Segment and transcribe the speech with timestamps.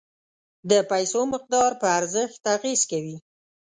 [0.69, 3.17] د پیسو مقدار په ارزښت اغیز کوي.